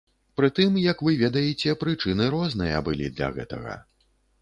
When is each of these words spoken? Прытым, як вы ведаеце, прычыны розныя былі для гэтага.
Прытым, 0.39 0.79
як 0.91 1.03
вы 1.09 1.13
ведаеце, 1.25 1.77
прычыны 1.85 2.33
розныя 2.39 2.83
былі 2.91 3.15
для 3.19 3.33
гэтага. 3.41 3.81